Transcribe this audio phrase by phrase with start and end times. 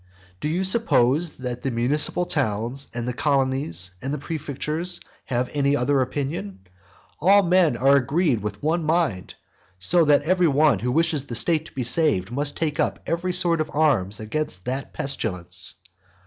[0.39, 5.75] do you suppose that the municipal towns, and the colonies, and the prefectures have any
[5.75, 6.57] other opinion?
[7.19, 9.35] All men are agreed with one mind;
[9.77, 13.31] so that every one who wishes the state to be saved must take up every
[13.31, 15.75] sort of arms against that pestilence.